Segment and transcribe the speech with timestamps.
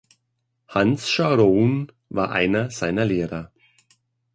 [0.67, 3.51] Hans Scharoun war einer seiner Lehrer.